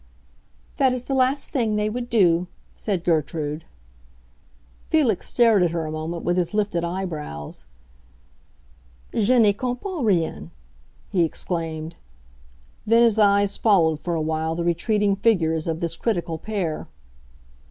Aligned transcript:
"That 0.77 0.93
is 0.93 1.03
the 1.03 1.13
last 1.13 1.51
thing 1.51 1.75
they 1.75 1.87
would 1.87 2.09
do," 2.09 2.47
said 2.75 3.03
Gertrude. 3.03 3.65
Felix 4.89 5.27
stared 5.27 5.61
at 5.61 5.69
her 5.69 5.85
a 5.85 5.91
moment, 5.91 6.23
with 6.23 6.37
his 6.37 6.55
lifted 6.55 6.83
eyebrows. 6.83 7.65
"Je 9.13 9.37
n'y 9.37 9.53
comprends 9.53 10.03
rien!" 10.03 10.49
he 11.11 11.23
exclaimed; 11.23 11.97
then 12.83 13.03
his 13.03 13.19
eyes 13.19 13.57
followed 13.57 13.99
for 13.99 14.15
a 14.15 14.21
while 14.23 14.55
the 14.55 14.63
retreating 14.65 15.15
figures 15.17 15.67
of 15.67 15.81
this 15.81 15.95
critical 15.95 16.39
pair. 16.39 16.87